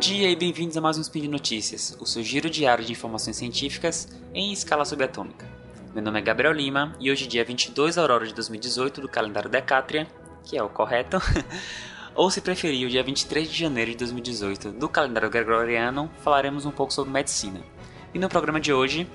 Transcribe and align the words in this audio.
dia 0.00 0.30
e 0.30 0.34
bem-vindos 0.34 0.78
a 0.78 0.80
mais 0.80 0.96
um 0.96 1.04
Speed 1.04 1.26
Notícias, 1.26 1.94
o 2.00 2.06
seu 2.06 2.22
giro 2.22 2.48
diário 2.48 2.82
de 2.82 2.90
informações 2.90 3.36
científicas 3.36 4.08
em 4.32 4.50
escala 4.50 4.82
subatômica. 4.82 5.46
Meu 5.92 6.02
nome 6.02 6.18
é 6.18 6.22
Gabriel 6.22 6.54
Lima 6.54 6.96
e 6.98 7.10
hoje, 7.10 7.26
dia 7.26 7.44
22 7.44 7.96
de 7.96 8.00
aurora 8.00 8.26
de 8.26 8.32
2018 8.32 9.02
do 9.02 9.10
calendário 9.10 9.50
Decátria, 9.50 10.08
que 10.42 10.56
é 10.56 10.62
o 10.62 10.70
correto, 10.70 11.18
ou 12.16 12.30
se 12.30 12.40
preferir, 12.40 12.86
o 12.86 12.90
dia 12.90 13.02
23 13.02 13.46
de 13.46 13.58
janeiro 13.58 13.90
de 13.90 13.98
2018 13.98 14.72
do 14.72 14.88
calendário 14.88 15.28
gregoriano, 15.28 16.10
falaremos 16.24 16.64
um 16.64 16.70
pouco 16.70 16.94
sobre 16.94 17.12
medicina. 17.12 17.60
E 18.14 18.18
no 18.18 18.30
programa 18.30 18.58
de 18.58 18.72
hoje, 18.72 19.06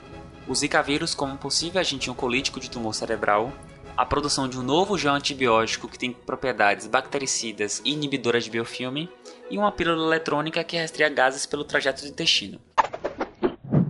o 0.47 0.53
Zika 0.53 0.83
vírus 0.83 1.15
como 1.15 1.35
possível 1.35 1.81
agente 1.81 2.11
oncolítico 2.11 2.59
de 2.59 2.69
tumor 2.69 2.93
cerebral, 2.93 3.51
a 3.97 4.05
produção 4.05 4.47
de 4.47 4.59
um 4.59 4.61
novo 4.61 4.99
gel 4.99 5.13
antibiótico 5.13 5.87
que 5.87 5.97
tem 5.97 6.11
propriedades 6.11 6.85
bactericidas 6.85 7.81
e 7.83 7.93
inibidoras 7.93 8.43
de 8.43 8.51
biofilme, 8.51 9.09
e 9.49 9.57
uma 9.57 9.71
pílula 9.71 10.07
eletrônica 10.07 10.63
que 10.63 10.77
rastreia 10.77 11.09
gases 11.09 11.45
pelo 11.45 11.63
trajeto 11.63 12.01
do 12.01 12.07
intestino. 12.07 12.59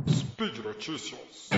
Speed 0.09 0.58
Notícias. 0.59 1.50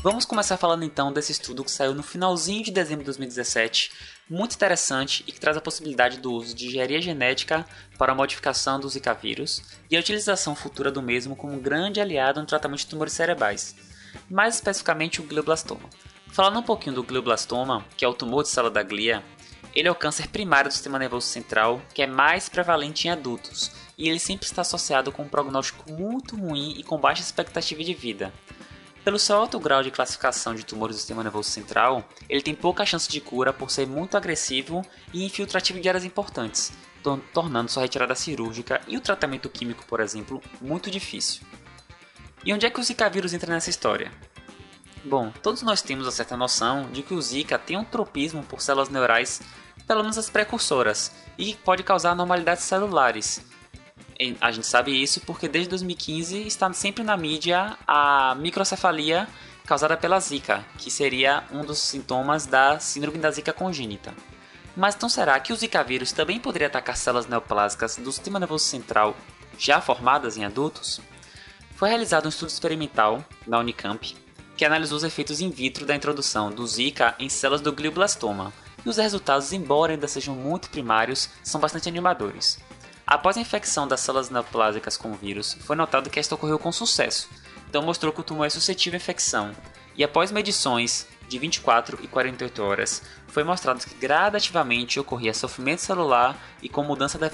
Vamos 0.00 0.24
começar 0.24 0.56
falando 0.56 0.84
então 0.84 1.12
desse 1.12 1.32
estudo 1.32 1.64
que 1.64 1.70
saiu 1.70 1.94
no 1.94 2.02
finalzinho 2.02 2.62
de 2.62 2.70
dezembro 2.70 3.02
de 3.02 3.06
2017, 3.06 3.92
muito 4.30 4.54
interessante 4.54 5.24
e 5.26 5.32
que 5.32 5.40
traz 5.40 5.56
a 5.56 5.60
possibilidade 5.60 6.18
do 6.18 6.32
uso 6.32 6.54
de 6.54 6.66
engenharia 6.66 7.02
genética 7.02 7.66
para 7.98 8.12
a 8.12 8.14
modificação 8.14 8.80
do 8.80 8.88
Zika 8.88 9.12
vírus 9.12 9.62
e 9.90 9.96
a 9.96 10.00
utilização 10.00 10.54
futura 10.54 10.90
do 10.90 11.02
mesmo 11.02 11.36
como 11.36 11.52
um 11.52 11.60
grande 11.60 12.00
aliado 12.00 12.40
no 12.40 12.46
tratamento 12.46 12.80
de 12.80 12.86
tumores 12.86 13.12
cerebrais 13.12 13.76
mais 14.30 14.56
especificamente 14.56 15.20
o 15.20 15.24
glioblastoma. 15.24 15.88
Falando 16.30 16.58
um 16.58 16.62
pouquinho 16.62 16.94
do 16.94 17.02
glioblastoma, 17.02 17.84
que 17.96 18.04
é 18.04 18.08
o 18.08 18.14
tumor 18.14 18.42
de 18.42 18.48
célula 18.48 18.72
da 18.72 18.82
glia, 18.82 19.24
ele 19.74 19.88
é 19.88 19.90
o 19.90 19.94
câncer 19.94 20.28
primário 20.28 20.70
do 20.70 20.74
sistema 20.74 20.98
nervoso 20.98 21.26
central 21.26 21.80
que 21.94 22.02
é 22.02 22.06
mais 22.06 22.48
prevalente 22.48 23.06
em 23.06 23.10
adultos 23.10 23.70
e 23.96 24.08
ele 24.08 24.18
sempre 24.18 24.46
está 24.46 24.62
associado 24.62 25.10
com 25.10 25.22
um 25.22 25.28
prognóstico 25.28 25.90
muito 25.92 26.36
ruim 26.36 26.74
e 26.78 26.82
com 26.82 26.98
baixa 26.98 27.22
expectativa 27.22 27.82
de 27.82 27.94
vida. 27.94 28.32
Pelo 29.04 29.18
seu 29.18 29.36
alto 29.36 29.58
grau 29.58 29.82
de 29.82 29.90
classificação 29.90 30.54
de 30.54 30.64
tumores 30.64 30.96
do 30.96 30.98
sistema 30.98 31.22
nervoso 31.22 31.48
central, 31.48 32.06
ele 32.28 32.42
tem 32.42 32.54
pouca 32.54 32.84
chance 32.84 33.08
de 33.08 33.20
cura 33.20 33.52
por 33.52 33.70
ser 33.70 33.86
muito 33.86 34.16
agressivo 34.16 34.84
e 35.14 35.24
infiltrativo 35.24 35.80
de 35.80 35.88
áreas 35.88 36.04
importantes, 36.04 36.72
tornando 37.32 37.70
sua 37.70 37.84
retirada 37.84 38.14
cirúrgica 38.14 38.80
e 38.86 38.96
o 38.96 39.00
tratamento 39.00 39.48
químico, 39.48 39.86
por 39.86 40.00
exemplo, 40.00 40.42
muito 40.60 40.90
difícil. 40.90 41.47
E 42.44 42.52
onde 42.52 42.66
é 42.66 42.70
que 42.70 42.80
o 42.80 42.82
Zika 42.82 43.08
vírus 43.08 43.34
entra 43.34 43.52
nessa 43.52 43.70
história? 43.70 44.12
Bom, 45.04 45.30
todos 45.42 45.62
nós 45.62 45.82
temos 45.82 46.06
uma 46.06 46.12
certa 46.12 46.36
noção 46.36 46.90
de 46.90 47.02
que 47.02 47.14
o 47.14 47.22
Zika 47.22 47.58
tem 47.58 47.76
um 47.76 47.84
tropismo 47.84 48.42
por 48.42 48.60
células 48.60 48.88
neurais, 48.88 49.40
pelo 49.86 50.02
menos 50.02 50.18
as 50.18 50.28
precursoras, 50.28 51.12
e 51.36 51.54
pode 51.54 51.82
causar 51.82 52.10
anormalidades 52.10 52.64
celulares. 52.64 53.40
A 54.40 54.50
gente 54.50 54.66
sabe 54.66 55.00
isso 55.00 55.20
porque 55.20 55.48
desde 55.48 55.70
2015 55.70 56.46
está 56.46 56.72
sempre 56.72 57.04
na 57.04 57.16
mídia 57.16 57.76
a 57.86 58.34
microcefalia 58.34 59.28
causada 59.64 59.96
pela 59.96 60.18
Zika, 60.18 60.64
que 60.76 60.90
seria 60.90 61.44
um 61.52 61.64
dos 61.64 61.78
sintomas 61.78 62.46
da 62.46 62.80
síndrome 62.80 63.18
da 63.18 63.30
Zika 63.30 63.52
congênita. 63.52 64.12
Mas 64.76 64.94
então 64.94 65.08
será 65.08 65.38
que 65.38 65.52
o 65.52 65.56
Zika 65.56 65.84
vírus 65.84 66.10
também 66.10 66.40
poderia 66.40 66.68
atacar 66.68 66.96
células 66.96 67.26
neoplásicas 67.26 67.96
do 67.96 68.10
sistema 68.10 68.40
nervoso 68.40 68.64
central 68.64 69.16
já 69.58 69.80
formadas 69.80 70.36
em 70.36 70.44
adultos? 70.44 71.00
Foi 71.78 71.88
realizado 71.88 72.26
um 72.26 72.28
estudo 72.28 72.48
experimental 72.48 73.24
na 73.46 73.56
Unicamp 73.60 74.16
que 74.56 74.64
analisou 74.64 74.96
os 74.96 75.04
efeitos 75.04 75.40
in 75.40 75.48
vitro 75.48 75.86
da 75.86 75.94
introdução 75.94 76.50
do 76.50 76.66
Zika 76.66 77.14
em 77.20 77.28
células 77.28 77.60
do 77.60 77.72
glioblastoma, 77.72 78.52
e 78.84 78.88
os 78.88 78.96
resultados, 78.96 79.52
embora 79.52 79.92
ainda 79.92 80.08
sejam 80.08 80.34
muito 80.34 80.70
primários, 80.70 81.30
são 81.44 81.60
bastante 81.60 81.88
animadores. 81.88 82.58
Após 83.06 83.36
a 83.36 83.40
infecção 83.40 83.86
das 83.86 84.00
células 84.00 84.28
neoplásicas 84.28 84.96
com 84.96 85.12
o 85.12 85.14
vírus, 85.14 85.56
foi 85.60 85.76
notado 85.76 86.10
que 86.10 86.18
esta 86.18 86.34
ocorreu 86.34 86.58
com 86.58 86.72
sucesso, 86.72 87.30
então 87.68 87.82
mostrou 87.82 88.12
que 88.12 88.20
o 88.22 88.24
tumor 88.24 88.48
é 88.48 88.50
suscetível 88.50 88.96
à 88.96 89.00
infecção, 89.00 89.52
e 89.96 90.02
após 90.02 90.32
medições 90.32 91.06
de 91.28 91.38
24 91.38 92.00
e 92.02 92.08
48 92.08 92.60
horas, 92.60 93.02
foi 93.28 93.44
mostrado 93.44 93.84
que 93.84 93.94
gradativamente 93.94 94.98
ocorria 94.98 95.32
sofrimento 95.32 95.82
celular 95.82 96.36
e 96.60 96.68
com 96.68 96.82
mudança 96.82 97.18
da 97.18 97.30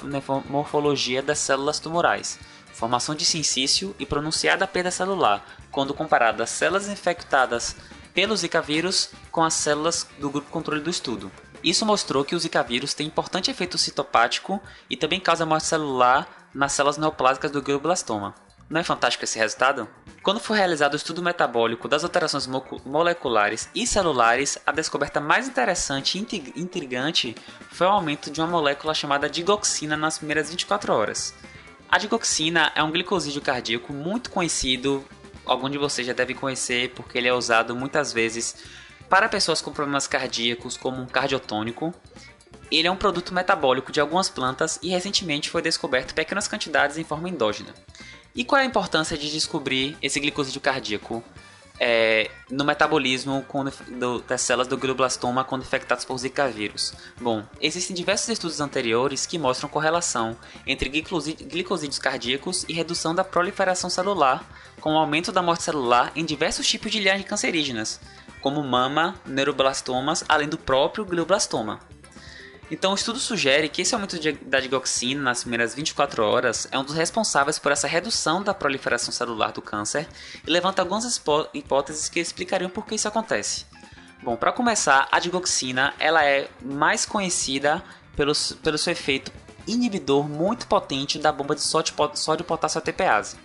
morfologia 0.51 1.23
das 1.23 1.39
células 1.39 1.81
tumorais, 1.81 2.39
formação 2.75 3.15
de 3.15 3.25
sincício 3.25 3.95
e 3.99 4.05
pronunciada 4.05 4.67
perda 4.67 4.91
celular, 4.91 5.47
quando 5.71 5.95
comparada 5.95 6.43
às 6.43 6.51
células 6.51 6.89
infectadas 6.89 7.77
pelo 8.13 8.37
Zika 8.37 8.61
vírus 8.61 9.11
com 9.31 9.43
as 9.43 9.55
células 9.55 10.07
do 10.19 10.29
grupo 10.29 10.51
controle 10.51 10.81
do 10.81 10.91
estudo. 10.91 11.31
Isso 11.63 11.87
mostrou 11.87 12.25
que 12.25 12.35
o 12.35 12.39
Zika 12.39 12.63
vírus 12.63 12.93
tem 12.93 13.07
importante 13.07 13.51
efeito 13.51 13.79
citopático 13.79 14.61
e 14.91 14.97
também 14.97 15.19
causa 15.19 15.47
morte 15.47 15.67
celular 15.67 16.49
nas 16.53 16.73
células 16.73 16.99
neoplásicas 16.99 17.51
do 17.51 17.63
glioblastoma. 17.63 18.35
Não 18.69 18.81
é 18.81 18.85
fantástico 18.85 19.25
esse 19.25 19.39
resultado? 19.39 19.89
Quando 20.23 20.41
foi 20.41 20.57
realizado 20.57 20.95
o 20.95 20.97
estudo 20.97 21.23
metabólico 21.23 21.87
das 21.87 22.03
alterações 22.03 22.49
moleculares 22.85 23.69
e 23.75 23.87
celulares, 23.87 24.59
a 24.67 24.73
descoberta 24.73 25.21
mais 25.21 25.47
interessante 25.47 26.19
e 26.19 26.61
intrigante 26.61 27.35
foi 27.71 27.87
o 27.87 27.91
aumento 27.91 28.31
de 28.31 28.41
uma 28.41 28.47
molécula 28.47 28.95
chamada 28.95 29.29
digoxina 29.29 29.97
nas 29.97 30.19
primeiras 30.19 30.51
24 30.51 30.95
horas. 30.95 31.35
A 31.95 31.99
digoxina 31.99 32.73
é 32.75 32.83
um 32.83 32.91
glicosídeo 32.91 33.41
cardíaco 33.41 33.93
muito 33.93 34.29
conhecido, 34.29 35.05
algum 35.47 35.71
de 35.71 35.79
vocês 35.79 36.05
já 36.05 36.13
deve 36.13 36.35
conhecer 36.35 36.91
porque 36.91 37.17
ele 37.17 37.29
é 37.29 37.33
usado 37.33 37.77
muitas 37.77 38.13
vezes 38.13 38.57
para 39.09 39.29
pessoas 39.29 39.61
com 39.61 39.73
problemas 39.73 40.09
cardíacos 40.09 40.77
como 40.77 41.01
um 41.01 41.07
cardiotônico. 41.07 41.95
Ele 42.69 42.89
é 42.89 42.91
um 42.91 42.97
produto 42.97 43.33
metabólico 43.33 43.93
de 43.93 44.01
algumas 44.01 44.29
plantas 44.29 44.77
e 44.83 44.89
recentemente 44.89 45.49
foi 45.49 45.63
descoberto 45.63 46.17
pequenas 46.17 46.49
quantidades 46.49 46.99
em 46.99 47.05
forma 47.05 47.29
endógena. 47.29 47.73
E 48.35 48.45
qual 48.45 48.61
é 48.61 48.65
a 48.65 48.67
importância 48.67 49.17
de 49.17 49.31
descobrir 49.31 49.97
esse 50.03 50.19
glicosídeo 50.19 50.61
cardíaco? 50.61 51.23
É, 51.79 52.31
no 52.51 52.65
metabolismo 52.65 53.45
do, 53.99 54.21
das 54.21 54.41
células 54.41 54.69
do 54.69 54.77
glioblastoma 54.77 55.45
quando 55.45 55.63
infectadas 55.63 56.05
por 56.05 56.17
Zika 56.19 56.49
vírus. 56.49 56.95
Bom, 57.21 57.45
existem 57.61 57.95
diversos 57.95 58.29
estudos 58.29 58.61
anteriores 58.61 59.27
que 59.27 59.39
mostram 59.39 59.69
correlação 59.69 60.37
entre 60.67 60.89
glicosídeos 60.89 61.99
cardíacos 61.99 62.65
e 62.69 62.73
redução 62.73 63.15
da 63.15 63.25
proliferação 63.25 63.91
celular, 63.91 64.45
com 64.81 64.95
o 64.95 64.99
aumento 64.99 65.33
da 65.33 65.43
morte 65.43 65.65
celular 65.65 66.13
em 66.15 66.25
diversos 66.25 66.67
tipos 66.67 66.93
de 66.93 67.01
linhagens 67.01 67.29
cancerígenas, 67.29 68.01
como 68.41 68.63
mama, 68.63 69.15
neuroblastomas, 69.27 70.25
além 70.29 70.49
do 70.49 70.59
próprio 70.59 71.05
glioblastoma. 71.05 71.81
Então, 72.75 72.91
o 72.91 72.97
estudo 72.97 73.21
sugere 73.21 73.69
que 73.69 73.83
esse 73.83 73.95
aumento 73.95 74.19
da 74.43 74.59
digoxina 74.59 75.23
nas 75.23 75.43
primeiras 75.43 75.77
24 75.77 76.25
horas 76.25 76.67
é 76.73 76.77
um 76.77 76.83
dos 76.83 76.97
responsáveis 76.97 77.57
por 77.57 77.71
essa 77.71 77.87
redução 77.87 78.43
da 78.43 78.53
proliferação 78.53 79.13
celular 79.13 79.53
do 79.53 79.63
câncer 79.63 80.09
e 80.45 80.51
levanta 80.51 80.83
algumas 80.83 81.23
hipóteses 81.55 82.09
que 82.09 82.19
explicariam 82.19 82.69
por 82.69 82.85
que 82.85 82.97
isso 82.97 83.07
acontece. 83.07 83.65
Bom, 84.25 84.35
para 84.35 84.51
começar, 84.51 85.07
a 85.13 85.21
digoxina 85.21 85.95
ela 86.01 86.25
é 86.25 86.49
mais 86.61 87.07
conhecida 87.07 87.81
pelo, 88.17 88.33
pelo 88.61 88.77
seu 88.77 88.93
efeito 88.93 89.31
inibidor 89.69 90.29
muito 90.29 90.67
potente 90.67 91.17
da 91.17 91.31
bomba 91.31 91.55
de 91.55 91.63
sódio, 91.63 91.95
sódio 92.15 92.45
potássio 92.45 92.79
ATPase. 92.79 93.37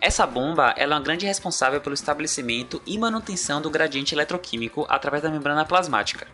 Essa 0.00 0.24
bomba 0.24 0.72
ela 0.76 0.94
é 0.94 0.98
uma 0.98 1.04
grande 1.04 1.26
responsável 1.26 1.80
pelo 1.80 1.94
estabelecimento 1.94 2.80
e 2.86 2.96
manutenção 2.96 3.60
do 3.60 3.70
gradiente 3.70 4.14
eletroquímico 4.14 4.86
através 4.88 5.20
da 5.20 5.30
membrana 5.30 5.64
plasmática. 5.64 6.28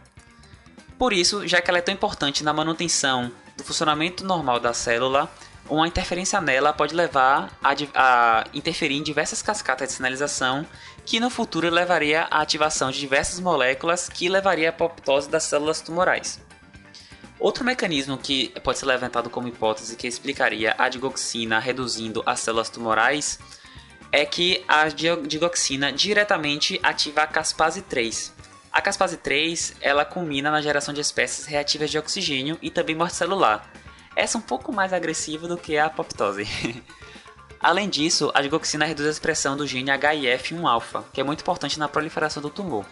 Por 0.98 1.12
isso, 1.12 1.47
já 1.47 1.60
que 1.60 1.70
ela 1.70 1.78
é 1.78 1.82
tão 1.82 1.94
importante 1.94 2.42
na 2.42 2.53
manutenção 2.53 3.30
do 3.56 3.62
funcionamento 3.62 4.24
normal 4.24 4.59
da 4.59 4.74
célula, 4.74 5.30
uma 5.71 5.86
interferência 5.86 6.41
nela 6.41 6.72
pode 6.72 6.95
levar 6.95 7.56
a, 7.62 7.74
a, 7.95 8.45
interferir 8.53 8.97
em 8.97 9.03
diversas 9.03 9.41
cascatas 9.41 9.89
de 9.89 9.95
sinalização, 9.95 10.66
que 11.06 11.21
no 11.21 11.30
futuro 11.30 11.71
levaria 11.71 12.22
à 12.30 12.41
ativação 12.41 12.91
de 12.91 12.98
diversas 12.98 13.39
moléculas 13.39 14.09
que 14.09 14.28
levaria 14.28 14.68
à 14.68 14.71
apoptose 14.71 15.28
das 15.28 15.45
células 15.45 15.80
tumorais. 15.80 16.41
Outro 17.39 17.65
mecanismo 17.65 18.18
que 18.18 18.48
pode 18.65 18.78
ser 18.78 18.86
levantado 18.86 19.30
como 19.30 19.47
hipótese 19.47 19.94
que 19.94 20.09
explicaria 20.09 20.74
a 20.77 20.89
digoxina 20.89 21.60
reduzindo 21.60 22.22
as 22.27 22.41
células 22.41 22.68
tumorais 22.68 23.39
é 24.10 24.24
que 24.27 24.65
a 24.66 24.89
digoxina 24.89 25.92
diretamente 25.92 26.80
ativa 26.83 27.22
a 27.22 27.27
caspase 27.27 27.83
3, 27.83 28.34
a 28.78 28.80
caspase 28.80 29.16
3, 29.16 29.75
ela 29.80 30.04
culmina 30.04 30.53
na 30.53 30.63
geração 30.63 30.95
de 30.95 31.01
espécies 31.01 31.47
reativas 31.47 31.91
de 31.91 31.98
oxigênio 31.98 32.57
e 32.63 32.71
também 32.71 32.95
morte 32.95 33.16
celular. 33.16 33.72
Essa 34.15 34.39
é 34.39 34.41
um 34.41 34.42
pouco 34.42 34.72
mais 34.72 34.92
agressiva 34.92 35.48
do 35.48 35.57
que 35.57 35.77
a 35.77 35.86
apoptose. 35.86 36.47
Além 37.59 37.89
disso, 37.89 38.30
a 38.33 38.41
digoxina 38.41 38.84
reduz 38.84 39.09
a 39.09 39.10
expressão 39.10 39.57
do 39.57 39.66
gene 39.66 39.91
HIF1-alfa, 39.91 41.03
que 41.13 41.21
é 41.21 41.25
muito 41.25 41.41
importante 41.41 41.77
na 41.77 41.89
proliferação 41.89 42.41
do 42.41 42.51
tumor. 42.51 42.86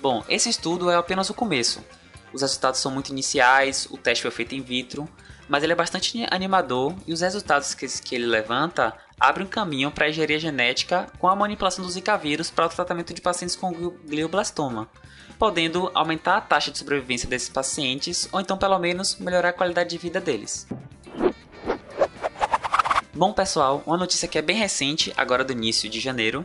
Bom, 0.00 0.24
esse 0.30 0.48
estudo 0.48 0.90
é 0.90 0.96
apenas 0.96 1.28
o 1.28 1.34
começo. 1.34 1.84
Os 2.32 2.40
resultados 2.40 2.80
são 2.80 2.90
muito 2.90 3.10
iniciais, 3.10 3.86
o 3.90 3.98
teste 3.98 4.22
foi 4.22 4.30
feito 4.30 4.54
in 4.54 4.62
vitro, 4.62 5.06
mas 5.46 5.62
ele 5.62 5.74
é 5.74 5.76
bastante 5.76 6.26
animador 6.30 6.94
e 7.06 7.12
os 7.12 7.20
resultados 7.20 7.74
que, 7.74 7.86
que 7.86 8.14
ele 8.14 8.24
levanta 8.24 8.96
abre 9.22 9.44
um 9.44 9.46
caminho 9.46 9.88
para 9.92 10.06
a 10.06 10.08
engenharia 10.08 10.40
genética 10.40 11.06
com 11.20 11.28
a 11.28 11.36
manipulação 11.36 11.84
do 11.84 11.90
Zika 11.90 12.18
vírus 12.18 12.50
para 12.50 12.66
o 12.66 12.68
tratamento 12.68 13.14
de 13.14 13.20
pacientes 13.20 13.54
com 13.54 13.72
glioblastoma, 13.72 14.88
podendo 15.38 15.92
aumentar 15.94 16.38
a 16.38 16.40
taxa 16.40 16.72
de 16.72 16.78
sobrevivência 16.78 17.28
desses 17.28 17.48
pacientes 17.48 18.28
ou 18.32 18.40
então 18.40 18.58
pelo 18.58 18.76
menos 18.80 19.16
melhorar 19.20 19.50
a 19.50 19.52
qualidade 19.52 19.90
de 19.90 19.98
vida 19.98 20.20
deles. 20.20 20.66
Bom 23.14 23.32
pessoal, 23.32 23.80
uma 23.86 23.96
notícia 23.96 24.26
que 24.26 24.38
é 24.38 24.42
bem 24.42 24.56
recente, 24.56 25.12
agora 25.16 25.44
do 25.44 25.52
início 25.52 25.88
de 25.88 26.00
janeiro, 26.00 26.44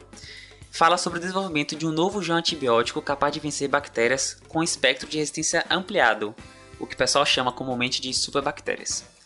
fala 0.69 0.99
sobre 0.99 1.17
o 1.17 1.21
desenvolvimento 1.21 1.75
de 1.75 1.87
um 1.87 1.91
novo 1.91 2.21
gel 2.21 2.35
antibiótico 2.35 3.01
capaz 3.01 3.33
de 3.33 3.39
vencer 3.39 3.67
bactérias 3.67 4.39
com 4.47 4.61
espectro 4.61 5.09
de 5.09 5.17
resistência 5.17 5.65
ampliado, 5.67 6.35
o 6.79 6.85
que 6.85 6.93
o 6.93 6.97
pessoal 6.97 7.25
chama 7.25 7.51
comumente 7.51 7.99
de 7.99 8.13
superbactérias. 8.13 9.16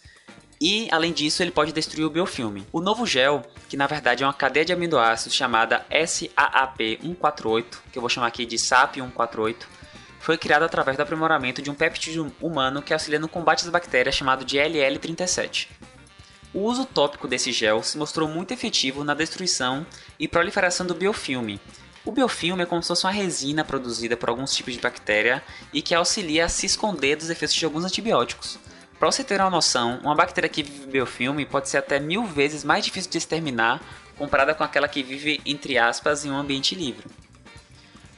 E, 0.61 0.87
além 0.91 1.11
disso, 1.11 1.41
ele 1.41 1.49
pode 1.49 1.71
destruir 1.71 2.05
o 2.05 2.09
biofilme. 2.11 2.67
O 2.71 2.79
novo 2.79 3.03
gel, 3.03 3.43
que 3.67 3.75
na 3.75 3.87
verdade 3.87 4.23
é 4.23 4.27
uma 4.27 4.31
cadeia 4.31 4.63
de 4.63 4.71
aminoácidos 4.71 5.33
chamada 5.35 5.83
SAAP148, 5.89 7.65
que 7.91 7.97
eu 7.97 8.01
vou 8.01 8.09
chamar 8.09 8.27
aqui 8.27 8.45
de 8.45 8.57
SAP148, 8.57 9.55
foi 10.19 10.37
criado 10.37 10.61
através 10.61 10.95
do 10.95 11.01
aprimoramento 11.01 11.63
de 11.63 11.71
um 11.71 11.73
peptídeo 11.73 12.31
humano 12.39 12.83
que 12.83 12.93
auxilia 12.93 13.17
no 13.17 13.27
combate 13.27 13.63
às 13.63 13.71
bactérias 13.71 14.13
chamado 14.13 14.45
de 14.45 14.57
LL37. 14.57 15.67
O 16.53 16.59
uso 16.59 16.85
tópico 16.85 17.27
desse 17.27 17.51
gel 17.51 17.81
se 17.81 17.97
mostrou 17.97 18.29
muito 18.29 18.53
efetivo 18.53 19.03
na 19.03 19.15
destruição 19.15 19.83
e 20.19 20.27
proliferação 20.27 20.85
do 20.85 20.93
biofilme. 20.93 21.59
O 22.05 22.11
biofilme 22.11 22.61
é 22.61 22.65
como 22.67 22.83
se 22.83 22.89
fosse 22.89 23.03
uma 23.07 23.11
resina 23.11 23.65
produzida 23.65 24.15
por 24.15 24.29
alguns 24.29 24.55
tipos 24.55 24.75
de 24.75 24.79
bactéria 24.79 25.41
e 25.73 25.81
que 25.81 25.95
auxilia 25.95 26.45
a 26.45 26.49
se 26.49 26.67
esconder 26.67 27.15
dos 27.15 27.31
efeitos 27.31 27.55
de 27.55 27.65
alguns 27.65 27.83
antibióticos. 27.83 28.59
Para 29.01 29.11
você 29.11 29.23
ter 29.23 29.41
uma 29.41 29.49
noção, 29.49 29.99
uma 30.03 30.13
bactéria 30.13 30.47
que 30.47 30.61
vive 30.61 30.85
biofilme 30.85 31.43
pode 31.43 31.67
ser 31.67 31.77
até 31.77 31.99
mil 31.99 32.23
vezes 32.23 32.63
mais 32.63 32.85
difícil 32.85 33.09
de 33.09 33.17
exterminar 33.17 33.81
comparada 34.15 34.53
com 34.53 34.63
aquela 34.63 34.87
que 34.87 35.01
vive, 35.01 35.41
entre 35.43 35.75
aspas, 35.75 36.23
em 36.23 36.29
um 36.29 36.37
ambiente 36.37 36.75
livre. 36.75 37.07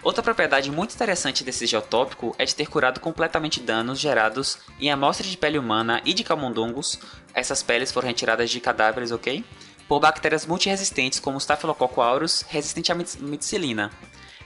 Outra 0.03 0.21
propriedade 0.21 0.69
muito 0.69 0.93
interessante 0.93 1.41
desse 1.41 1.65
gel 1.65 1.81
tópico 1.81 2.35
é 2.37 2.43
de 2.43 2.53
ter 2.53 2.67
curado 2.67 2.99
completamente 2.99 3.61
danos 3.61 3.97
gerados 3.97 4.57
em 4.77 4.91
amostras 4.91 5.29
de 5.29 5.37
pele 5.37 5.57
humana 5.57 6.01
e 6.03 6.13
de 6.13 6.21
camundongos, 6.21 6.99
essas 7.33 7.63
peles 7.63 7.89
foram 7.89 8.09
retiradas 8.09 8.49
de 8.49 8.59
cadáveres, 8.59 9.13
ok? 9.13 9.41
Por 9.87 10.01
bactérias 10.01 10.45
multiresistentes 10.45 11.17
como 11.17 11.37
Staphylococcus 11.37 12.03
aureus, 12.03 12.41
resistente 12.41 12.91
à 12.91 12.95
meticilina. 12.95 13.89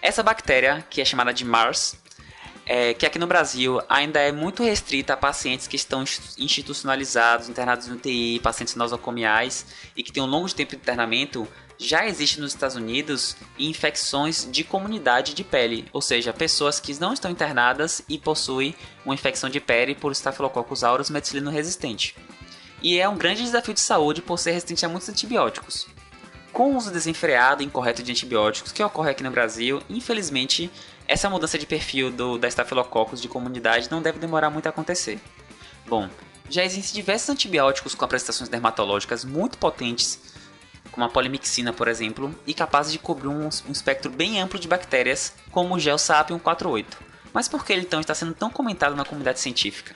Essa 0.03 0.21
bactéria, 0.21 0.85
que 0.87 1.01
é 1.01 1.05
chamada 1.05 1.33
de 1.33 1.43
MARS, 1.43 1.97
é, 2.67 2.93
que 2.93 3.05
aqui 3.05 3.17
no 3.17 3.25
Brasil 3.25 3.79
ainda 3.87 4.19
é 4.19 4.31
muito 4.31 4.61
restrita 4.61 5.13
a 5.13 5.17
pacientes 5.17 5.67
que 5.67 5.77
estão 5.77 6.03
institucionalizados, 6.37 7.47
internados 7.47 7.87
no 7.87 7.95
UTI, 7.95 8.41
pacientes 8.41 8.75
nosocomiais 8.75 9.65
e 9.95 10.03
que 10.03 10.11
têm 10.11 10.21
um 10.21 10.27
longo 10.27 10.53
tempo 10.53 10.71
de 10.71 10.77
internamento, 10.77 11.47
já 11.79 12.05
existe 12.05 12.41
nos 12.41 12.53
Estados 12.53 12.75
Unidos 12.75 13.37
infecções 13.57 14.49
de 14.51 14.63
comunidade 14.65 15.33
de 15.33 15.43
pele, 15.43 15.87
ou 15.93 16.01
seja, 16.01 16.33
pessoas 16.33 16.79
que 16.79 16.99
não 16.99 17.13
estão 17.13 17.31
internadas 17.31 18.01
e 18.09 18.17
possuem 18.17 18.75
uma 19.05 19.13
infecção 19.13 19.49
de 19.49 19.61
pele 19.61 19.95
por 19.95 20.11
Staphylococcus 20.11 20.83
aureus 20.83 21.09
meticilino 21.09 21.49
resistente. 21.49 22.15
E 22.81 22.99
é 22.99 23.07
um 23.07 23.17
grande 23.17 23.43
desafio 23.43 23.73
de 23.73 23.79
saúde 23.79 24.21
por 24.21 24.37
ser 24.37 24.51
resistente 24.51 24.85
a 24.85 24.89
muitos 24.89 25.07
antibióticos. 25.07 25.87
Com 26.51 26.73
o 26.73 26.77
uso 26.77 26.91
desenfreado 26.91 27.61
e 27.61 27.65
incorreto 27.65 28.03
de 28.03 28.11
antibióticos 28.11 28.71
que 28.71 28.83
ocorre 28.83 29.11
aqui 29.11 29.23
no 29.23 29.31
Brasil, 29.31 29.81
infelizmente 29.89 30.69
essa 31.07 31.29
mudança 31.29 31.57
de 31.57 31.65
perfil 31.65 32.11
do, 32.11 32.37
da 32.37 32.47
Staphylococcus 32.47 33.21
de 33.21 33.27
comunidade 33.27 33.89
não 33.89 34.01
deve 34.01 34.19
demorar 34.19 34.49
muito 34.49 34.65
a 34.65 34.69
acontecer. 34.69 35.19
Bom, 35.87 36.09
já 36.49 36.63
existem 36.65 36.95
diversos 36.95 37.29
antibióticos 37.29 37.95
com 37.95 38.03
apresentações 38.03 38.49
dermatológicas 38.49 39.23
muito 39.23 39.57
potentes, 39.57 40.19
como 40.91 41.05
a 41.05 41.09
polimixina, 41.09 41.71
por 41.71 41.87
exemplo, 41.87 42.33
e 42.45 42.53
capazes 42.53 42.91
de 42.91 42.99
cobrir 42.99 43.27
um, 43.27 43.45
um 43.45 43.71
espectro 43.71 44.11
bem 44.11 44.41
amplo 44.41 44.59
de 44.59 44.67
bactérias, 44.67 45.33
como 45.51 45.75
o 45.75 45.79
gel 45.79 45.97
SAP 45.97 46.29
148. 46.29 46.97
Mas 47.33 47.47
por 47.47 47.63
que 47.63 47.71
ele 47.71 47.83
então 47.83 47.99
está 47.99 48.13
sendo 48.13 48.33
tão 48.33 48.49
comentado 48.49 48.95
na 48.95 49.05
comunidade 49.05 49.39
científica? 49.39 49.95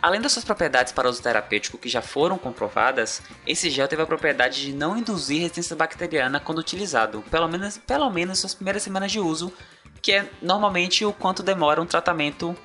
Além 0.00 0.20
das 0.20 0.32
suas 0.32 0.44
propriedades 0.44 0.92
para 0.92 1.08
uso 1.08 1.22
terapêutico 1.22 1.76
que 1.76 1.88
já 1.88 2.00
foram 2.00 2.38
comprovadas, 2.38 3.20
esse 3.44 3.68
gel 3.68 3.88
teve 3.88 4.02
a 4.02 4.06
propriedade 4.06 4.60
de 4.62 4.72
não 4.72 4.96
induzir 4.96 5.40
resistência 5.40 5.74
bacteriana 5.74 6.38
quando 6.38 6.58
utilizado, 6.58 7.22
pelo 7.30 7.48
menos, 7.48 7.78
pelo 7.78 8.08
menos 8.08 8.38
suas 8.38 8.54
primeiras 8.54 8.82
semanas 8.82 9.10
de 9.10 9.18
uso, 9.18 9.52
que 10.00 10.12
é 10.12 10.30
normalmente 10.40 11.04
o 11.04 11.12
quanto 11.12 11.42
demora 11.42 11.80
um 11.80 11.86
tratamento 11.86 12.56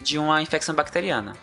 de 0.00 0.18
uma 0.18 0.42
infecção 0.42 0.74
bacteriana. 0.74 1.36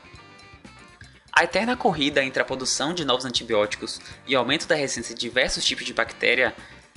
A 1.32 1.44
eterna 1.44 1.78
corrida 1.78 2.24
entre 2.24 2.42
a 2.42 2.46
produção 2.46 2.94
de 2.94 3.06
novos 3.06 3.26
antibióticos 3.26 4.02
e 4.28 4.36
o 4.36 4.40
aumento 4.40 4.68
da 4.68 4.76
resistência 4.76 5.16
de 5.16 5.22
diversos 5.22 5.64
tipos 5.64 5.86
de 5.86 5.94
bactéria 5.94 6.54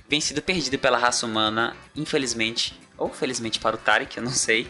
vem 0.08 0.20
sido 0.20 0.42
perdido 0.42 0.78
pela 0.78 0.98
raça 0.98 1.24
humana, 1.24 1.76
infelizmente, 1.94 2.78
ou 2.98 3.08
felizmente 3.08 3.60
para 3.60 3.76
o 3.76 3.78
Tarek, 3.78 4.16
eu 4.16 4.22
não 4.22 4.32
sei, 4.32 4.68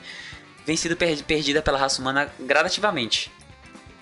vem 0.66 0.76
sido 0.76 0.96
perdida 0.96 1.62
pela 1.62 1.78
raça 1.78 2.00
humana 2.00 2.30
gradativamente. 2.38 3.30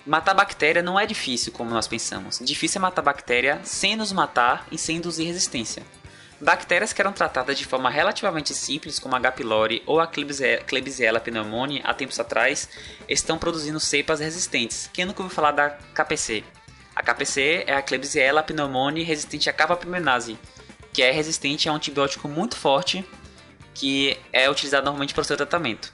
Matar 0.05 0.33
bactéria 0.33 0.81
não 0.81 0.99
é 0.99 1.05
difícil 1.05 1.51
como 1.51 1.69
nós 1.69 1.87
pensamos. 1.87 2.39
Difícil 2.39 2.79
é 2.79 2.81
matar 2.81 3.01
bactéria 3.01 3.61
sem 3.63 3.95
nos 3.95 4.11
matar 4.11 4.67
e 4.71 4.77
sem 4.77 4.97
induzir 4.97 5.27
resistência. 5.27 5.83
Bactérias 6.41 6.91
que 6.91 6.99
eram 6.99 7.13
tratadas 7.13 7.55
de 7.55 7.65
forma 7.65 7.87
relativamente 7.87 8.51
simples, 8.55 8.97
como 8.97 9.13
a 9.13 9.19
H. 9.19 9.33
pylori 9.33 9.83
ou 9.85 9.99
a 9.99 10.07
Klebsiella 10.07 11.19
pneumoniae 11.19 11.83
há 11.85 11.93
tempos 11.93 12.19
atrás, 12.19 12.67
estão 13.07 13.37
produzindo 13.37 13.79
cepas 13.79 14.19
resistentes. 14.19 14.89
Quem 14.91 15.05
nunca 15.05 15.21
ouviu 15.21 15.35
falar 15.35 15.51
da 15.51 15.69
KPC? 15.69 16.43
A 16.95 17.03
KPC 17.03 17.65
é 17.67 17.75
a 17.75 17.81
Klebsiella 17.83 18.41
pneumoniae 18.41 19.03
resistente 19.03 19.51
à 19.51 19.53
cavapimenase, 19.53 20.39
que 20.91 21.03
é 21.03 21.11
resistente 21.11 21.69
a 21.69 21.73
um 21.73 21.75
antibiótico 21.75 22.27
muito 22.27 22.57
forte 22.57 23.05
que 23.75 24.17
é 24.33 24.49
utilizado 24.49 24.85
normalmente 24.85 25.13
para 25.13 25.21
o 25.21 25.25
seu 25.25 25.37
tratamento. 25.37 25.93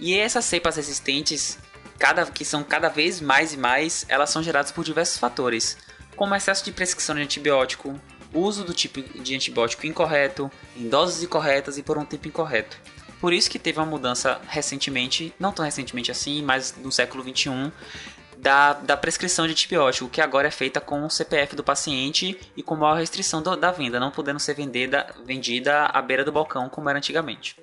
E 0.00 0.18
essas 0.18 0.44
cepas 0.44 0.74
resistentes, 0.74 1.56
cada, 2.00 2.26
que 2.26 2.44
são 2.44 2.64
cada 2.64 2.88
vez 2.88 3.20
mais 3.20 3.52
e 3.52 3.56
mais, 3.56 4.04
elas 4.08 4.30
são 4.30 4.42
geradas 4.42 4.72
por 4.72 4.84
diversos 4.84 5.18
fatores, 5.18 5.78
como 6.16 6.34
excesso 6.34 6.64
de 6.64 6.72
prescrição 6.72 7.14
de 7.14 7.22
antibiótico, 7.22 7.98
uso 8.32 8.64
do 8.64 8.74
tipo 8.74 9.00
de 9.00 9.34
antibiótico 9.34 9.86
incorreto, 9.86 10.50
em 10.76 10.88
doses 10.88 11.22
incorretas 11.22 11.78
e 11.78 11.82
por 11.82 11.98
um 11.98 12.04
tempo 12.04 12.28
incorreto. 12.28 12.78
Por 13.20 13.32
isso 13.32 13.50
que 13.50 13.58
teve 13.58 13.78
uma 13.78 13.86
mudança 13.86 14.40
recentemente, 14.48 15.34
não 15.38 15.52
tão 15.52 15.64
recentemente 15.64 16.10
assim, 16.10 16.42
mas 16.42 16.74
no 16.76 16.92
século 16.92 17.22
21, 17.24 17.72
da, 18.36 18.72
da 18.74 18.96
prescrição 18.96 19.46
de 19.46 19.52
antibiótico, 19.52 20.08
que 20.08 20.20
agora 20.20 20.48
é 20.48 20.50
feita 20.50 20.80
com 20.80 21.04
o 21.04 21.10
CPF 21.10 21.56
do 21.56 21.64
paciente 21.64 22.38
e 22.56 22.62
com 22.62 22.76
maior 22.76 22.96
restrição 22.96 23.42
do, 23.42 23.56
da 23.56 23.72
venda, 23.72 23.98
não 23.98 24.10
podendo 24.10 24.38
ser 24.38 24.54
vendida, 24.54 25.12
vendida 25.24 25.86
à 25.86 26.00
beira 26.00 26.24
do 26.24 26.30
balcão 26.30 26.68
como 26.68 26.88
era 26.88 26.98
antigamente. 26.98 27.56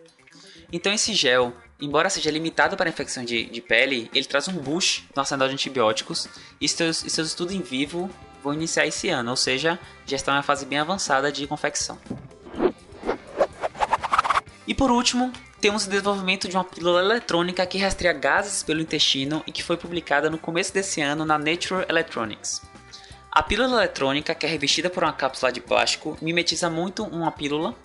Então 0.72 0.92
esse 0.92 1.14
gel, 1.14 1.54
embora 1.80 2.10
seja 2.10 2.30
limitado 2.30 2.76
para 2.76 2.90
infecção 2.90 3.24
de, 3.24 3.46
de 3.46 3.62
pele, 3.62 4.10
ele 4.14 4.26
traz 4.26 4.48
um 4.48 4.54
boost 4.54 5.08
no 5.16 5.22
arsenal 5.22 5.48
de 5.48 5.54
antibióticos 5.54 6.28
e 6.60 6.68
seus, 6.68 7.04
e 7.06 7.10
seus 7.10 7.30
estudos 7.30 7.54
em 7.54 7.62
vivo 7.62 8.10
vão 8.46 8.54
iniciar 8.54 8.86
esse 8.86 9.10
ano, 9.10 9.32
ou 9.32 9.36
seja, 9.36 9.78
já 10.06 10.16
está 10.16 10.32
em 10.32 10.36
uma 10.36 10.44
fase 10.44 10.66
bem 10.66 10.78
avançada 10.78 11.32
de 11.32 11.46
confecção. 11.48 12.00
E 14.68 14.74
por 14.74 14.90
último, 14.90 15.34
temos 15.60 15.86
o 15.86 15.90
desenvolvimento 15.90 16.48
de 16.48 16.56
uma 16.56 16.64
pílula 16.64 17.02
eletrônica 17.02 17.66
que 17.66 17.78
rastreia 17.78 18.14
gases 18.14 18.64
pelo 18.64 18.82
intestino 18.82 19.44
e 19.46 19.52
que 19.52 19.64
foi 19.64 19.78
publicada 19.78 20.30
no 20.30 20.38
começo 20.38 20.74
desse 20.74 21.02
ano 21.02 21.26
na 21.26 21.38
Nature 21.38 21.86
Electronics. 21.90 22.62
A 23.32 23.44
pílula 23.44 23.78
eletrônica, 23.78 24.34
que 24.34 24.46
é 24.46 24.50
revestida 24.50 24.90
por 24.90 25.04
uma 25.04 25.12
cápsula 25.12 25.52
de 25.52 25.60
plástico, 25.60 26.18
mimetiza 26.22 26.70
muito 26.70 27.04
uma 27.04 27.32
pílula 27.32 27.76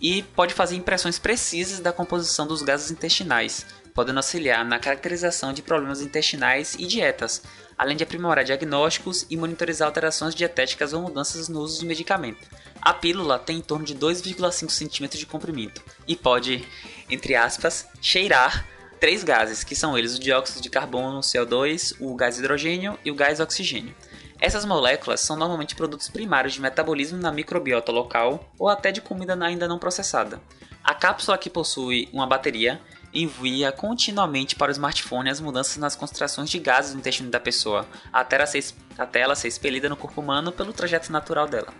e 0.00 0.22
pode 0.22 0.54
fazer 0.54 0.76
impressões 0.76 1.18
precisas 1.18 1.80
da 1.80 1.92
composição 1.92 2.46
dos 2.46 2.62
gases 2.62 2.90
intestinais, 2.90 3.66
podendo 3.94 4.18
auxiliar 4.18 4.64
na 4.64 4.78
caracterização 4.78 5.52
de 5.52 5.62
problemas 5.62 6.00
intestinais 6.00 6.74
e 6.78 6.86
dietas, 6.86 7.42
além 7.78 7.96
de 7.96 8.02
aprimorar 8.02 8.44
diagnósticos 8.44 9.24
e 9.30 9.36
monitorizar 9.36 9.86
alterações 9.86 10.34
dietéticas 10.34 10.92
ou 10.92 11.02
mudanças 11.02 11.48
no 11.48 11.60
uso 11.60 11.80
de 11.80 11.86
medicamento. 11.86 12.48
A 12.82 12.92
pílula 12.92 13.38
tem 13.38 13.58
em 13.58 13.62
torno 13.62 13.84
de 13.84 13.94
2,5 13.94 14.68
cm 14.68 15.08
de 15.16 15.26
comprimento 15.26 15.82
e 16.06 16.16
pode, 16.16 16.66
entre 17.08 17.36
aspas, 17.36 17.86
cheirar 18.02 18.66
três 18.98 19.22
gases, 19.22 19.62
que 19.62 19.76
são 19.76 19.96
eles 19.96 20.16
o 20.16 20.20
dióxido 20.20 20.60
de 20.60 20.68
carbono, 20.68 21.20
CO2, 21.20 21.94
o 22.00 22.14
gás 22.16 22.38
hidrogênio 22.38 22.98
e 23.04 23.10
o 23.10 23.14
gás 23.14 23.38
oxigênio. 23.38 23.94
Essas 24.40 24.64
moléculas 24.64 25.20
são 25.20 25.36
normalmente 25.36 25.74
produtos 25.74 26.08
primários 26.08 26.54
de 26.54 26.60
metabolismo 26.60 27.18
na 27.18 27.32
microbiota 27.32 27.90
local 27.90 28.52
ou 28.58 28.68
até 28.68 28.92
de 28.92 29.00
comida 29.00 29.36
ainda 29.44 29.66
não 29.66 29.78
processada. 29.78 30.40
A 30.82 30.94
cápsula 30.94 31.36
que 31.36 31.50
possui 31.50 32.08
uma 32.12 32.26
bateria 32.26 32.80
envia 33.12 33.72
continuamente 33.72 34.54
para 34.54 34.70
o 34.70 34.72
smartphone 34.72 35.30
as 35.30 35.40
mudanças 35.40 35.76
nas 35.76 35.96
concentrações 35.96 36.50
de 36.50 36.58
gases 36.58 36.92
no 36.94 37.00
intestino 37.00 37.30
da 37.30 37.40
pessoa, 37.40 37.86
até 38.12 38.36
ela 38.36 38.46
ser, 38.46 38.64
até 38.96 39.20
ela 39.20 39.34
ser 39.34 39.48
expelida 39.48 39.88
no 39.88 39.96
corpo 39.96 40.20
humano 40.20 40.52
pelo 40.52 40.72
trajeto 40.72 41.10
natural 41.10 41.46
dela. 41.46 41.72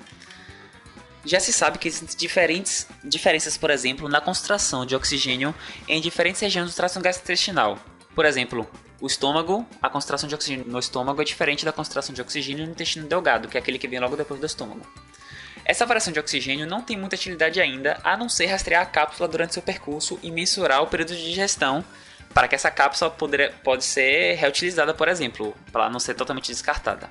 Já 1.25 1.41
se 1.41 1.53
sabe 1.53 1.79
que 1.79 1.89
existem 1.89 2.09
diferentes 2.17 2.87
diferenças, 3.05 3.57
por 3.57 3.71
exemplo, 3.71 4.09
na 4.09 4.21
concentração 4.21 4.87
de 4.87 4.97
oxigênio 4.97 5.55
em 5.87 6.01
diferentes 6.01 6.41
regiões 6.41 6.71
do 6.71 6.75
trato 6.75 7.01
gastrointestinal. 7.01 7.79
Por 8.15 8.25
exemplo, 8.25 8.67
o 9.01 9.07
estômago, 9.07 9.67
a 9.83 9.91
concentração 9.91 10.29
de 10.29 10.35
oxigênio 10.35 10.67
no 10.67 10.79
estômago 10.79 11.21
é 11.21 11.25
diferente 11.25 11.65
da 11.65 11.73
concentração 11.73 12.15
de 12.15 12.23
oxigênio 12.23 12.65
no 12.65 12.73
intestino 12.73 13.07
delgado, 13.07 13.47
que 13.47 13.57
é 13.57 13.61
aquele 13.61 13.79
que 13.79 13.87
vem 13.87 14.01
logo 14.01 14.17
depois 14.17 14.41
do 14.41 14.47
estômago. 14.47 14.81
Essa 15.69 15.85
variação 15.85 16.11
de 16.11 16.19
oxigênio 16.19 16.67
não 16.67 16.81
tem 16.81 16.97
muita 16.97 17.15
utilidade 17.15 17.61
ainda, 17.61 18.01
a 18.03 18.17
não 18.17 18.27
ser 18.27 18.47
rastrear 18.47 18.83
a 18.83 18.87
cápsula 18.87 19.29
durante 19.29 19.53
seu 19.53 19.63
percurso 19.63 20.19
e 20.23 20.31
mensurar 20.31 20.83
o 20.83 20.87
período 20.87 21.15
de 21.15 21.23
digestão 21.23 21.85
para 22.33 22.49
que 22.49 22.55
essa 22.55 22.71
cápsula 22.71 23.11
poder, 23.11 23.53
pode 23.63 23.85
ser 23.85 24.37
reutilizada, 24.37 24.95
por 24.95 25.09
exemplo, 25.09 25.55
para 25.71 25.91
não 25.91 26.01
ser 26.01 26.15
totalmente 26.15 26.51
descartada. 26.51 27.11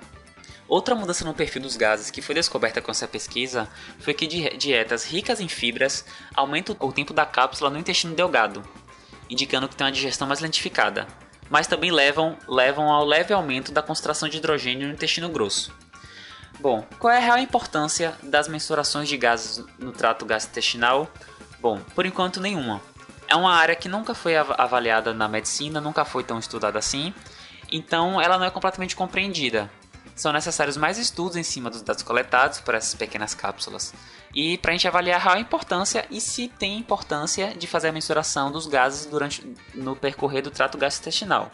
Outra 0.67 0.95
mudança 0.95 1.23
no 1.23 1.35
perfil 1.35 1.61
dos 1.61 1.77
gases 1.77 2.09
que 2.09 2.19
foi 2.19 2.33
descoberta 2.33 2.81
com 2.81 2.89
essa 2.89 3.07
pesquisa 3.07 3.69
foi 3.99 4.15
que 4.15 4.25
dietas 4.25 5.05
ricas 5.05 5.39
em 5.39 5.47
fibras 5.47 6.03
aumentam 6.33 6.75
o 6.79 6.91
tempo 6.91 7.13
da 7.13 7.27
cápsula 7.27 7.69
no 7.69 7.77
intestino 7.77 8.15
delgado, 8.15 8.63
indicando 9.29 9.69
que 9.69 9.75
tem 9.75 9.85
uma 9.85 9.93
digestão 9.93 10.27
mais 10.27 10.39
lentificada, 10.39 11.05
mas 11.47 11.67
também 11.67 11.91
levam, 11.91 12.35
levam 12.47 12.89
ao 12.89 13.05
leve 13.05 13.31
aumento 13.35 13.71
da 13.71 13.83
concentração 13.83 14.27
de 14.27 14.37
hidrogênio 14.37 14.87
no 14.87 14.95
intestino 14.95 15.29
grosso. 15.29 15.71
Bom, 16.59 16.85
qual 16.99 17.13
é 17.13 17.17
a 17.17 17.21
real 17.21 17.37
importância 17.37 18.15
das 18.23 18.47
mensurações 18.47 19.07
de 19.07 19.17
gases 19.17 19.63
no 19.77 19.91
trato 19.91 20.25
gastrointestinal? 20.25 21.07
Bom, 21.59 21.79
por 21.93 22.05
enquanto 22.05 22.41
nenhuma. 22.41 22.81
É 23.27 23.35
uma 23.35 23.53
área 23.53 23.75
que 23.75 23.89
nunca 23.89 24.13
foi 24.13 24.35
avaliada 24.35 25.13
na 25.13 25.27
medicina, 25.27 25.81
nunca 25.81 26.05
foi 26.05 26.23
tão 26.23 26.39
estudada 26.39 26.79
assim, 26.79 27.13
então 27.71 28.21
ela 28.21 28.37
não 28.37 28.45
é 28.45 28.49
completamente 28.49 28.95
compreendida 28.95 29.69
são 30.17 30.33
necessários 30.33 30.75
mais 30.75 30.97
estudos 30.97 31.37
em 31.37 31.43
cima 31.43 31.69
dos 31.69 31.83
dados 31.83 32.01
coletados 32.01 32.59
por 32.59 32.73
essas 32.73 32.95
pequenas 32.95 33.35
cápsulas 33.35 33.93
e 34.33 34.57
para 34.57 34.71
a 34.71 34.73
gente 34.73 34.87
avaliar 34.87 35.25
a 35.27 35.39
importância 35.39 36.05
e 36.09 36.19
se 36.19 36.47
tem 36.47 36.77
importância 36.79 37.53
de 37.53 37.67
fazer 37.67 37.89
a 37.89 37.91
mensuração 37.91 38.51
dos 38.51 38.65
gases 38.65 39.05
durante 39.05 39.45
no 39.75 39.95
percorrer 39.95 40.41
do 40.41 40.49
trato 40.49 40.77
gastrointestinal. 40.77 41.51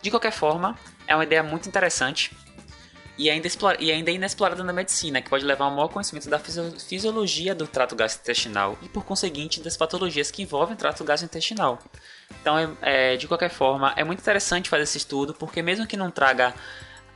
De 0.00 0.10
qualquer 0.10 0.30
forma, 0.30 0.78
é 1.06 1.16
uma 1.16 1.24
ideia 1.24 1.42
muito 1.42 1.68
interessante 1.68 2.30
e 3.18 3.30
ainda, 3.30 3.48
e 3.78 3.90
ainda 3.90 4.10
inexplorada 4.10 4.62
na 4.62 4.72
medicina, 4.72 5.22
que 5.22 5.30
pode 5.30 5.44
levar 5.44 5.64
a 5.64 5.68
um 5.68 5.74
maior 5.74 5.88
conhecimento 5.88 6.28
da 6.28 6.38
fisiologia 6.38 7.54
do 7.54 7.66
trato 7.66 7.96
gastrointestinal 7.96 8.78
e, 8.82 8.88
por 8.88 9.04
conseguinte, 9.04 9.60
das 9.60 9.76
patologias 9.76 10.30
que 10.30 10.42
envolvem 10.42 10.74
o 10.74 10.78
trato 10.78 11.02
gastrointestinal. 11.02 11.78
Então, 12.40 12.58
é, 12.58 13.14
é, 13.14 13.16
de 13.16 13.26
qualquer 13.26 13.50
forma, 13.50 13.92
é 13.96 14.04
muito 14.04 14.20
interessante 14.20 14.68
fazer 14.68 14.82
esse 14.82 14.98
estudo, 14.98 15.32
porque 15.34 15.62
mesmo 15.62 15.86
que 15.86 15.96
não 15.96 16.10
traga 16.10 16.54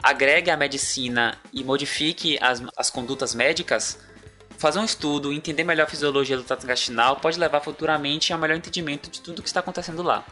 agregue 0.02 0.50
a 0.50 0.57
medicina 0.57 1.37
e 1.52 1.62
modifique 1.62 2.38
as, 2.40 2.62
as 2.76 2.88
condutas 2.88 3.35
médicas, 3.35 3.99
fazer 4.57 4.78
um 4.78 4.85
estudo, 4.85 5.33
entender 5.33 5.64
melhor 5.64 5.85
a 5.85 5.87
fisiologia 5.87 6.37
do 6.37 6.42
trato 6.42 6.64
intestinal 6.64 7.16
pode 7.16 7.38
levar 7.38 7.61
futuramente 7.61 8.33
a 8.33 8.37
um 8.37 8.38
melhor 8.38 8.57
entendimento 8.57 9.11
de 9.11 9.21
tudo 9.21 9.40
o 9.40 9.42
que 9.42 9.49
está 9.49 9.61
acontecendo 9.61 10.02
lá. 10.02 10.25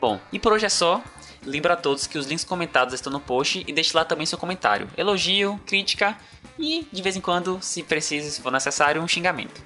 Bom, 0.00 0.18
e 0.32 0.38
por 0.38 0.52
hoje 0.52 0.66
é 0.66 0.68
só. 0.68 1.02
Lembro 1.44 1.72
a 1.72 1.76
todos 1.76 2.06
que 2.06 2.18
os 2.18 2.26
links 2.26 2.44
comentados 2.44 2.94
estão 2.94 3.12
no 3.12 3.20
post 3.20 3.64
e 3.66 3.72
deixe 3.72 3.96
lá 3.96 4.04
também 4.04 4.26
seu 4.26 4.38
comentário, 4.38 4.88
elogio, 4.96 5.58
crítica 5.66 6.16
e, 6.58 6.86
de 6.92 7.02
vez 7.02 7.16
em 7.16 7.20
quando, 7.20 7.58
se 7.62 7.82
preciso, 7.82 8.30
se 8.30 8.42
for 8.42 8.52
necessário, 8.52 9.02
um 9.02 9.08
xingamento. 9.08 9.62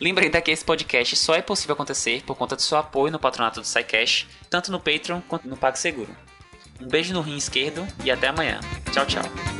Lembre 0.00 0.24
ainda 0.24 0.40
que 0.40 0.50
esse 0.50 0.64
podcast 0.64 1.14
só 1.16 1.34
é 1.34 1.42
possível 1.42 1.74
acontecer 1.74 2.22
por 2.22 2.34
conta 2.34 2.56
do 2.56 2.62
seu 2.62 2.78
apoio 2.78 3.12
no 3.12 3.18
patronato 3.18 3.60
do 3.60 3.66
SciCash, 3.66 4.26
tanto 4.48 4.72
no 4.72 4.80
Patreon 4.80 5.20
quanto 5.28 5.46
no 5.46 5.58
PagSeguro. 5.58 6.16
Um 6.80 6.88
beijo 6.88 7.12
no 7.12 7.20
rim 7.20 7.36
esquerdo 7.36 7.86
e 8.02 8.10
até 8.10 8.28
amanhã. 8.28 8.58
Tchau, 8.90 9.04
tchau. 9.04 9.59